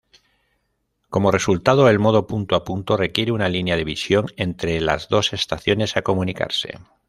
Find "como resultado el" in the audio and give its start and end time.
1.11-1.99